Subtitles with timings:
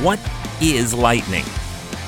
[0.00, 0.20] What
[0.60, 1.44] is lightning?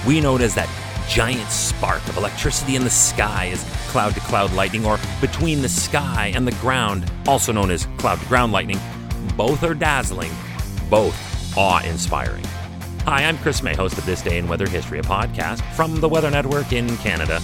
[0.07, 0.69] We know it as that
[1.09, 5.69] giant spark of electricity in the sky as cloud to cloud lightning, or between the
[5.69, 8.79] sky and the ground, also known as cloud to ground lightning.
[9.37, 10.30] Both are dazzling,
[10.89, 11.16] both
[11.59, 12.45] awe inspiring.
[13.07, 16.09] Hi, I'm Chris Mei, host of This Day in Weather History, a podcast from the
[16.09, 17.41] Weather Network in Canada.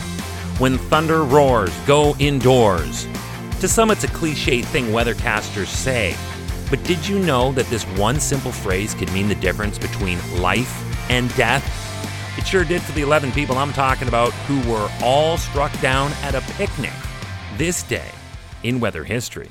[0.58, 3.08] When thunder roars, go indoors.
[3.62, 6.14] To some, it's a cliche thing weathercasters say.
[6.68, 11.10] But did you know that this one simple phrase could mean the difference between life
[11.10, 11.64] and death?
[12.36, 16.12] It sure did for the 11 people I'm talking about who were all struck down
[16.22, 16.92] at a picnic
[17.56, 18.10] this day
[18.62, 19.50] in weather history.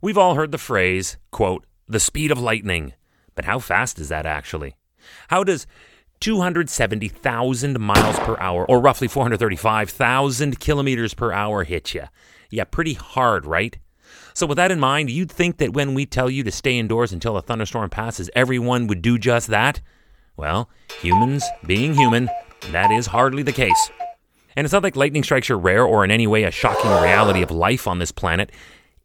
[0.00, 2.92] We've all heard the phrase, quote, the speed of lightning.
[3.34, 4.76] But how fast is that actually?
[5.28, 5.66] How does
[6.20, 12.04] 270,000 miles per hour, or roughly 435,000 kilometers per hour, hit you?
[12.50, 13.76] Yeah, pretty hard, right?
[14.34, 17.12] So, with that in mind, you'd think that when we tell you to stay indoors
[17.12, 19.80] until a thunderstorm passes, everyone would do just that?
[20.36, 22.30] Well, humans being human,
[22.70, 23.90] that is hardly the case.
[24.56, 27.42] And it's not like lightning strikes are rare or in any way a shocking reality
[27.42, 28.50] of life on this planet.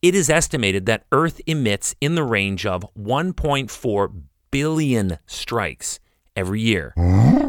[0.02, 6.00] It is estimated that Earth emits in the range of 1.4 billion strikes
[6.36, 6.94] every year,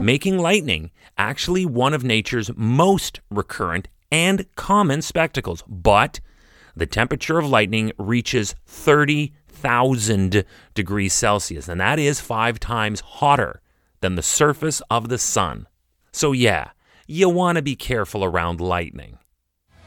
[0.01, 5.65] making lightning actually one of nature's most recurrent and common spectacles.
[5.67, 6.21] But
[6.77, 10.45] the temperature of lightning reaches 30,000
[10.75, 13.61] degrees Celsius, and that is five times hotter
[14.01, 15.67] than the surface of the sun.
[16.13, 16.71] So, yeah,
[17.07, 19.19] you want to be careful around lightning.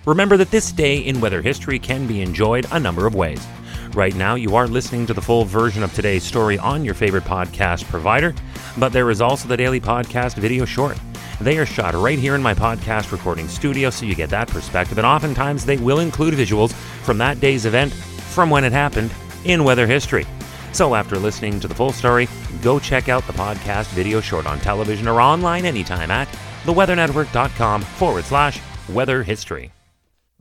[0.06, 3.46] Remember that this day in weather history can be enjoyed a number of ways.
[3.94, 7.24] Right now, you are listening to the full version of today's story on your favorite
[7.24, 8.34] podcast provider,
[8.78, 10.98] but there is also the daily podcast video short.
[11.40, 14.98] They are shot right here in my podcast recording studio, so you get that perspective,
[14.98, 19.14] and oftentimes they will include visuals from that day's event from when it happened
[19.46, 20.26] in weather history.
[20.74, 22.28] So after listening to the full story,
[22.62, 26.28] go check out the podcast video short on television or online anytime at
[26.64, 28.60] theweathernetwork.com forward slash
[28.90, 29.72] weather history.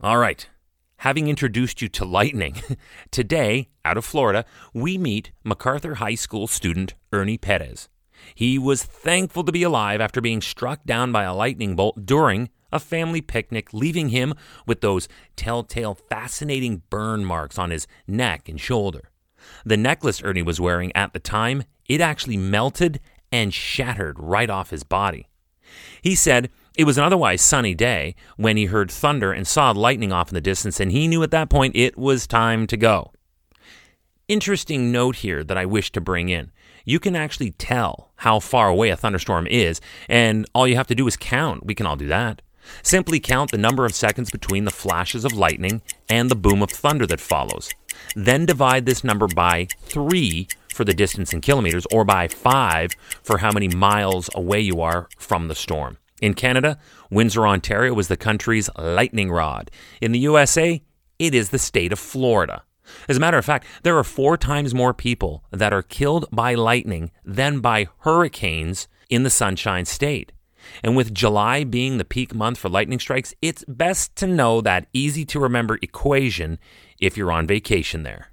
[0.01, 0.47] All right.
[1.01, 2.55] Having introduced you to lightning,
[3.11, 7.87] today, out of Florida, we meet MacArthur High School student Ernie Perez.
[8.35, 12.49] He was thankful to be alive after being struck down by a lightning bolt during
[12.71, 14.33] a family picnic, leaving him
[14.65, 19.09] with those telltale, fascinating burn marks on his neck and shoulder.
[19.65, 22.99] The necklace Ernie was wearing at the time, it actually melted
[23.31, 25.27] and shattered right off his body.
[26.01, 30.11] He said it was an otherwise sunny day when he heard thunder and saw lightning
[30.11, 33.11] off in the distance, and he knew at that point it was time to go.
[34.27, 36.51] Interesting note here that I wish to bring in.
[36.87, 40.95] You can actually tell how far away a thunderstorm is, and all you have to
[40.95, 41.65] do is count.
[41.65, 42.41] We can all do that.
[42.81, 46.69] Simply count the number of seconds between the flashes of lightning and the boom of
[46.69, 47.73] thunder that follows.
[48.15, 53.39] Then divide this number by 3 for the distance in kilometers or by 5 for
[53.39, 55.97] how many miles away you are from the storm.
[56.21, 56.79] In Canada,
[57.11, 59.71] Windsor, Ontario was the country's lightning rod.
[59.99, 60.81] In the USA,
[61.19, 62.63] it is the state of Florida.
[63.07, 66.53] As a matter of fact, there are four times more people that are killed by
[66.53, 70.31] lightning than by hurricanes in the Sunshine State.
[70.83, 74.87] And with July being the peak month for lightning strikes, it's best to know that
[74.93, 76.59] easy to remember equation
[76.99, 78.31] if you're on vacation there.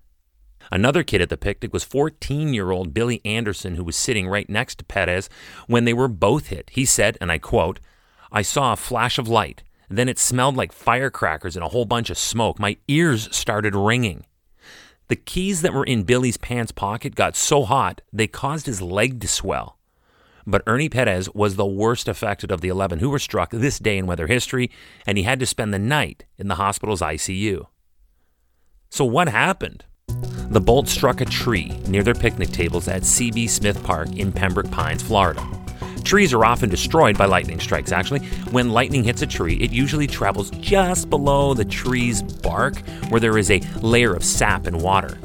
[0.72, 4.48] Another kid at the picnic was 14 year old Billy Anderson, who was sitting right
[4.48, 5.28] next to Perez
[5.66, 6.70] when they were both hit.
[6.72, 7.80] He said, and I quote,
[8.32, 9.62] I saw a flash of light.
[9.88, 12.58] Then it smelled like firecrackers and a whole bunch of smoke.
[12.58, 14.24] My ears started ringing.
[15.14, 19.20] The keys that were in Billy's pants pocket got so hot they caused his leg
[19.20, 19.78] to swell.
[20.44, 23.96] But Ernie Perez was the worst affected of the 11 who were struck this day
[23.96, 24.72] in weather history,
[25.06, 27.64] and he had to spend the night in the hospital's ICU.
[28.90, 29.84] So, what happened?
[30.50, 34.72] The bolt struck a tree near their picnic tables at CB Smith Park in Pembroke
[34.72, 35.48] Pines, Florida.
[36.04, 38.20] Trees are often destroyed by lightning strikes, actually.
[38.50, 42.76] When lightning hits a tree, it usually travels just below the tree's bark,
[43.08, 45.18] where there is a layer of sap and water.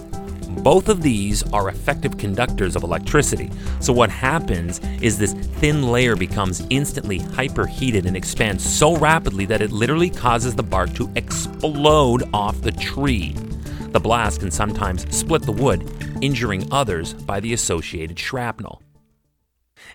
[0.64, 3.52] Both of these are effective conductors of electricity.
[3.82, 9.62] So, what happens is this thin layer becomes instantly hyperheated and expands so rapidly that
[9.62, 13.34] it literally causes the bark to explode off the tree.
[13.92, 15.90] The blast can sometimes split the wood,
[16.22, 18.82] injuring others by the associated shrapnel.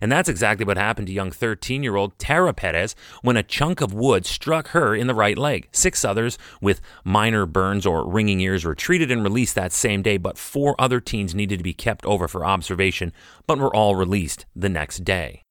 [0.00, 3.81] And that's exactly what happened to young 13 year old Tara Perez when a chunk
[3.81, 5.69] of wood struck her in the right leg.
[5.73, 10.17] Six others with minor burns or ringing ears were treated and released that same day,
[10.17, 13.12] but four other teens needed to be kept over for observation,
[13.46, 15.43] but were all released the next day.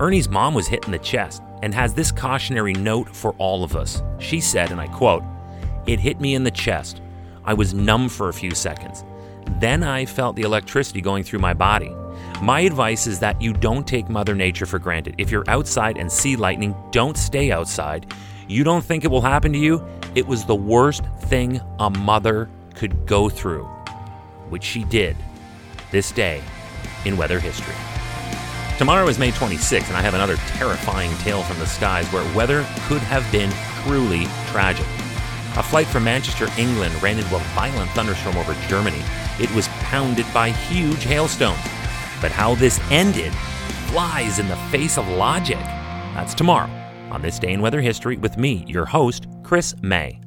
[0.00, 3.76] Ernie's mom was hit in the chest and has this cautionary note for all of
[3.76, 4.02] us.
[4.18, 5.22] She said, and I quote,
[5.86, 7.00] It hit me in the chest.
[7.44, 9.04] I was numb for a few seconds.
[9.58, 11.94] Then I felt the electricity going through my body.
[12.42, 15.14] My advice is that you don't take Mother Nature for granted.
[15.18, 18.12] If you're outside and see lightning, don't stay outside.
[18.48, 19.84] You don't think it will happen to you?
[20.14, 23.64] It was the worst thing a mother could go through,
[24.48, 25.16] which she did
[25.90, 26.42] this day
[27.04, 27.74] in weather history.
[28.78, 32.66] Tomorrow is May 26th, and I have another terrifying tale from the skies where weather
[32.88, 33.52] could have been
[33.84, 35.03] truly tragic.
[35.56, 39.02] A flight from Manchester, England ran into a violent thunderstorm over Germany.
[39.38, 41.58] It was pounded by huge hailstones.
[42.20, 43.32] But how this ended
[43.86, 45.58] flies in the face of logic.
[46.14, 46.68] That's tomorrow
[47.10, 50.23] on This Day in Weather History with me, your host, Chris Mei.